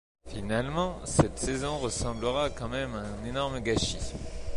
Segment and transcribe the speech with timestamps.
[0.25, 3.99] Finalement, cette saison ressemblera quand même à un énorme gâchis.